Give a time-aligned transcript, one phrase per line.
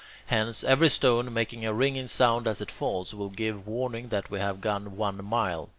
[0.25, 4.39] Hence, every stone, making a ringing sound as it falls, will give warning that we
[4.39, 5.69] have gone one mile.